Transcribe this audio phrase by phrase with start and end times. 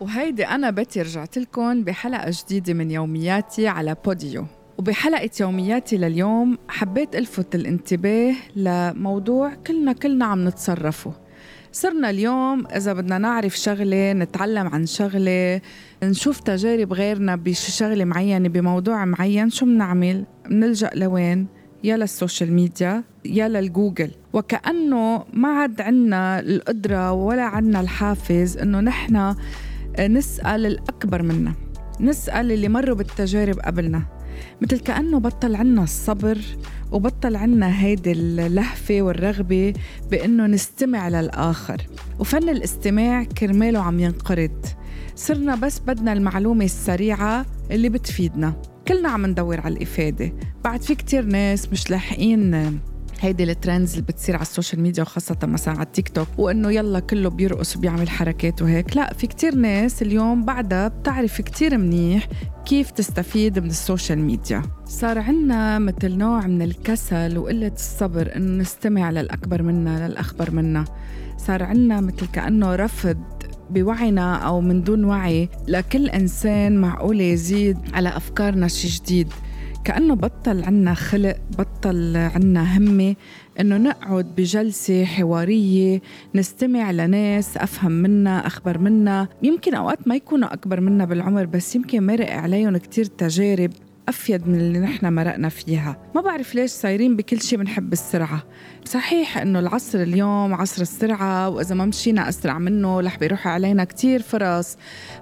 [0.00, 4.46] وهيدي أنا بتي رجعت لكم بحلقة جديدة من يومياتي على بوديو
[4.78, 11.12] وبحلقة يومياتي لليوم حبيت ألفت الانتباه لموضوع كلنا كلنا عم نتصرفه
[11.72, 15.60] صرنا اليوم إذا بدنا نعرف شغلة نتعلم عن شغلة
[16.02, 21.46] نشوف تجارب غيرنا بشغلة معينة بموضوع معين شو بنعمل؟ بنلجأ لوين؟
[21.84, 28.80] يا لل social media يا للجوجل وكأنه ما عاد عنا القدرة ولا عنا الحافز إنه
[28.80, 29.34] نحن
[30.00, 31.54] نسأل الأكبر منا
[32.00, 34.02] نسأل اللي مروا بالتجارب قبلنا.
[34.62, 36.38] مثل كأنه بطل عنا الصبر
[36.92, 39.74] وبطل عنا هيدي اللهفة والرغبة
[40.10, 41.82] بأنه نستمع للآخر.
[42.18, 44.66] وفن الاستماع كرماله عم ينقرض.
[45.16, 48.62] صرنا بس بدنا المعلومة السريعة اللي بتفيدنا.
[48.88, 50.32] كلنا عم ندور على الإفادة.
[50.64, 52.80] بعد في كتير ناس مش لاحقين
[53.20, 56.72] هيدي ال trends اللي بتصير على ال social media وخاصة مثلا على التيك توك وإنه
[56.72, 58.96] يلا كله بيرقص وبيعمل حركات وهيك.
[58.96, 62.28] لا في كتير ناس اليوم بعدها بتعرف كتير منيح
[62.66, 64.62] كيف تستفيد من ال social media.
[64.84, 70.84] صار عنا مثل نوع من الكسل وقلة الصبر إنه نستمع للأكبر منا للأخبر منا.
[71.36, 73.18] صار عنا مثل كأنه رفض
[73.70, 79.28] بوعينا أو من دون وعي لكل إنسان معقول يزيد على أفكارنا شي جديد.
[79.84, 83.16] كأنه بطل عنا خلق بطل عنا همة
[83.60, 86.00] إنه نقعد بجلسة حوارية
[86.34, 92.06] نستمع لناس أفهم منا أخبر منا يمكن أوقات ما يكونوا أكبر منا بالعمر بس يمكن
[92.06, 93.70] مرق عليهم كتير تجارب.
[94.08, 96.10] أفيد من اللي نحن مرقنا فيها.
[96.14, 98.42] ما بعرف ليش صايرين بكل شيء بنحب السرعة.
[98.84, 104.22] صحيح إنه العصر اليوم عصر السرعة وإذا ما مشينا أسرع منه رح بيروح علينا كتير
[104.22, 104.76] فرص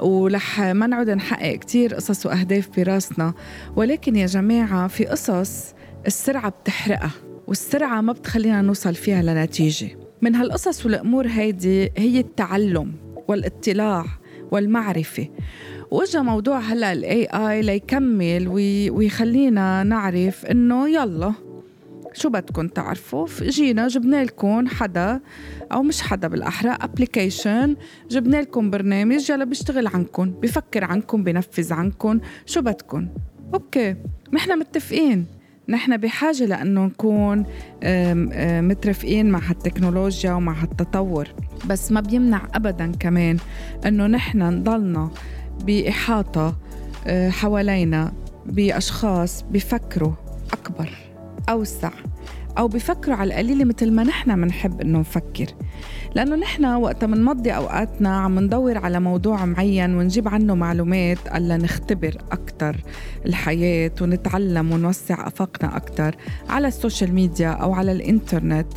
[0.00, 3.34] ورح ما نعود نحقق كتير قصص وأهداف براسنا.
[3.76, 5.74] ولكن يا جماعة في قصص
[6.06, 7.10] السرعة بتحرقها
[7.46, 9.98] والسرعة ما بتخلينا نوصل فيها لنتيجة.
[10.22, 12.92] من هالقصص والأمور هيدي هي التعلم
[13.28, 14.04] والإطلاع
[14.52, 15.28] والمعرفة.
[15.90, 18.48] وإجا موضوع هلأ ال AI ليكمل
[18.92, 21.32] ويخلينا نعرف إنه يلا
[22.12, 25.20] شو بدكم تعرفوا؟ جينا جبنا لكم حدا
[25.72, 27.76] أو مش حدا بالأحرى application
[28.10, 33.08] جبنا لكم برنامج يلا بيشتغل عنكم بفكر عنكم بنفذ عنكم شو بدكم
[33.54, 33.96] okay
[34.32, 35.41] نحن متفقين.
[35.68, 37.44] نحن بحاجة لأنه نكون
[38.68, 41.28] مترفقين مع هالتكنولوجيا ومع هالتطور.
[41.66, 43.36] بس ما بيمنع أبدا كمان
[43.86, 45.10] أنه نحن نضلنا
[45.64, 46.56] بإحاطة
[47.06, 48.12] آه، حوالينا
[48.46, 50.12] بأشخاص بفكروا
[50.52, 50.90] أكبر
[51.48, 51.90] أوسع.
[52.58, 55.46] أو بفكروا على القليلة مثل ما نحن منحب إنه نفكر.
[56.14, 62.16] لأنه نحن وقت منمضي أوقاتنا عم ندور على موضوع معين ونجيب عنه معلومات ألا نختبر
[62.32, 62.76] أكتر
[63.26, 66.16] الحياة ونتعلم ونوسع أفاقنا أكتر
[66.48, 68.68] على السوشيال ميديا أو على الإنترنت.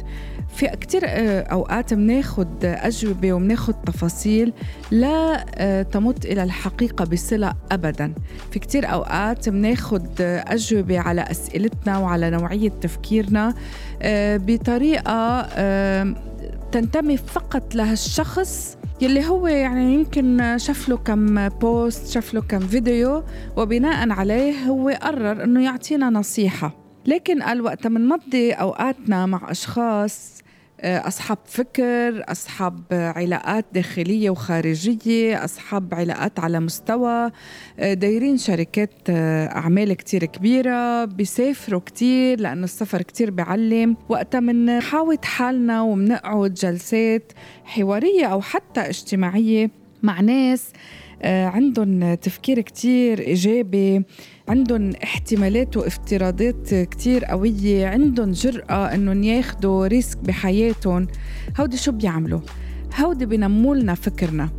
[0.56, 4.54] في كتير آه، أوقات بناخد أجوبة وبناخد تفاصيل
[4.92, 8.14] لا آه، تمت إلى الحقيقة بصلة أبدا.
[8.52, 13.54] في كتير أوقات بناخد أجوبة على أسئلتنا وعلى نوعية تفكيرنا
[14.02, 15.42] آه، بطريقة
[16.72, 23.24] تنتمي فقط لهالشخص يلي هو يعني يمكن شاف له كم بوست شاف له كم فيديو
[23.58, 26.72] وبناء عليه هو قرر إنه يعطينا نصيحة.
[27.06, 30.45] لكن قال وقت منمضي أوقاتنا مع أشخاص آه،
[30.84, 37.32] أصحاب فكر أصحاب علاقات داخلية وخارجية أصحاب علاقات على مستوى
[37.80, 45.26] آه، دايرين شركات آه، أعمال كتير كبيرة بيسافروا كتير لأنه السفر كتير بعلم وقتها منحاوط
[45.26, 47.32] حالنا ومنقعد جلسات
[47.64, 49.72] حوارية أو حتى اجتماعية
[50.04, 50.72] مع ناس
[51.26, 54.04] عندهم تفكير كتير إيجابي
[54.48, 61.08] عندهم احتمالات وافتراضات كتير قوية عندهم جرأة إنهم ياخدوا risk بحياتهم.
[61.60, 62.40] هودي شو بيعملوا؟
[63.00, 64.50] هودي بنمولنا فكرنا.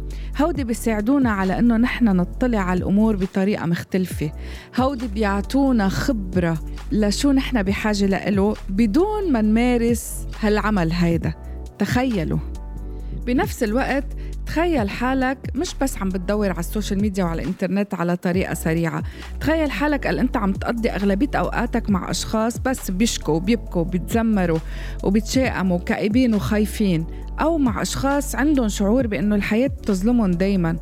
[0.41, 4.33] هودي بيساعدونا على إنه نحن نطلع على الأمور بطريقة مختلفة.
[4.77, 6.59] هودي بيعطونا خبرة
[6.93, 11.35] لشو نحن بحاجة لإله بدون ما نمارس هالعمل هيدا.
[11.79, 12.39] تخيلوا.
[13.27, 14.05] بنفس الوقت
[14.47, 19.03] تخيل حالك مش بس عم بتدور على ال social media وعلى الإنترنت على طريقة سريعة.
[19.41, 24.59] تخيل حالك قال أنت عم تقضي أغلبية أوقاتك مع أشخاص بس بيشكوا وبيبكوا وبيتذمروا
[25.05, 27.07] وبيتشائموا كئيبين وخايفين
[27.41, 30.77] أو مع أشخاص عندهم شعور بأنه الحياة بتظلمهم دايما.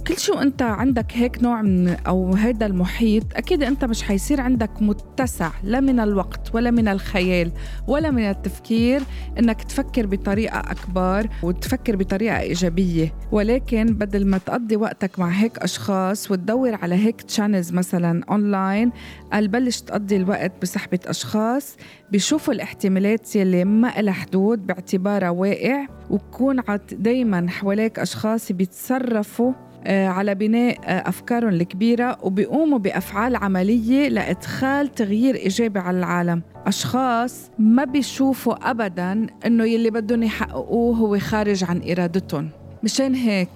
[0.00, 4.70] فكل شو انت عندك هيك نوع من أو هذا المحيط أكيد انت مش حيصير عندك
[4.82, 7.52] متسع لا من الوقت ولا من الخيال
[7.88, 9.02] ولا من التفكير
[9.38, 13.14] انك تفكر بطريقة اكبر وتفكر بطريقة ايجابية.
[13.32, 18.92] ولكن بدل ما تقضي وقتك مع هيك اشخاص وتدور على هيك channels مثلا اونلاين
[19.32, 21.76] قال بلش تقضي الوقت بصحبه اشخاص
[22.10, 26.62] بيشوفوا الاحتمالات يلي ما لها حدود باعتبارها واقع وبكون
[26.92, 29.52] دايما حواليك اشخاص بيتصرفوا
[29.86, 36.42] على بناء آه، أفكارهم الكبيرة وبيقوموا بأفعال عملية لإدخال تغيير إيجابي على العالم.
[36.66, 42.48] أشخاص ما بيشوفوا أبدا إنه يلي بدهم يحققوه هو خارج عن إرادتهم.
[42.82, 43.48] مشان هيك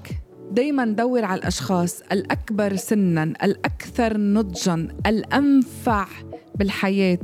[0.53, 6.06] دايما دور على الأشخاص الأكبر سنا الأكثر نضجا الأنفع
[6.54, 7.18] بالحياة.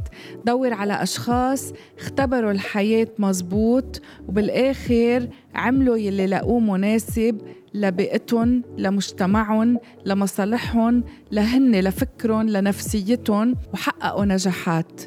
[0.46, 7.40] دور على أشخاص اختبروا الحياة مزبوط وبالآخر عملوا يلي لقوه مناسب
[7.74, 15.00] لبيئتهم لمجتمعهم لمصالحهم لهن لفكرهم لنفسيتهم وحققوا نجاحات.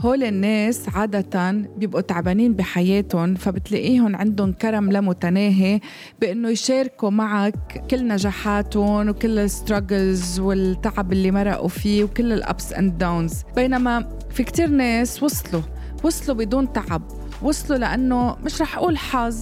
[0.00, 5.80] هول الناس عادة بيبقوا تعبانين بحياتهم فبتلاقيهم عندهم كرم لا متناهي
[6.20, 13.42] بأنه يشاركوا معك كل نجاحاتهم وكل الستراجلز والتعب اللي مرقوا فيه وكل الأبس أند داونز
[13.66, 15.62] بينما في كتير ناس وصلوا
[16.04, 17.02] وصلوا بدون تعب
[17.42, 19.36] وصلوا لأنه مش رح أقول حظ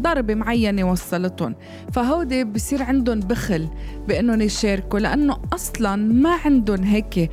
[0.00, 1.54] ضربة معينة وصلتهم.
[1.92, 3.68] فهودي بصير عندهم بخل
[4.08, 7.30] بأنهم يشاركوا لأنه أصلا ما عندهم هيك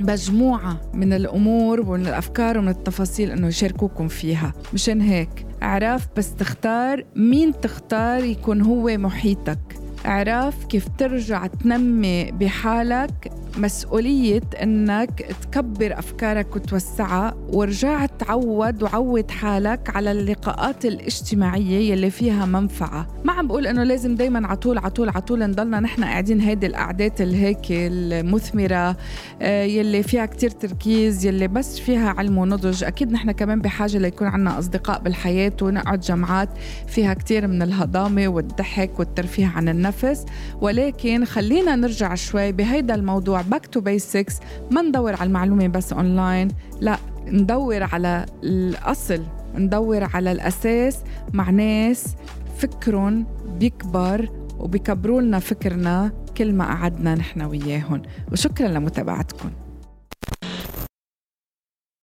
[0.00, 4.52] مجموعة من الأمور ومن الأفكار ومن التفاصيل إنه يشاركوكم فيها.
[4.72, 9.58] مشان هيك اعرف بس تختار مين تختار يكون هو محيطك.
[10.06, 20.12] اعرف كيف ترجع تنمي بحالك مسؤولية إنك تكبر أفكارك وتوسعها ورجع تعود وعود حالك على
[20.12, 23.06] اللقاءات الاجتماعية يلي فيها منفعة.
[23.24, 27.66] ما عم بقول إنه لازم دايما عطول عطول عطول نضلنا نحن قاعدين هيدي القعدات الهيك
[27.70, 28.96] المثمرة
[29.42, 32.84] آه، يلي فيها كتير تركيز يلي بس فيها علم ونضج.
[32.84, 36.48] أكيد نحن كمان بحاجة ليكون عنا أصدقاء بالحياة ونقعد جمعات
[36.86, 40.24] فيها كتير من الهضامة والضحك والترفيه عن النفس.
[40.60, 44.40] ولكن خلينا نرجع شوي بهيدا الموضوع back to basics
[44.70, 46.48] ما ندور على المعلومة بس اونلاين
[46.80, 49.22] لا ندور على الأصل.
[49.54, 50.98] ندور على الأساس.
[51.32, 52.14] مع ناس
[52.58, 53.26] فكرهم
[53.58, 58.02] بيكبر وبيكبروا لنا فكرنا كل ما قعدنا نحن وياهم.
[58.32, 59.50] وشكرا لمتابعتكم.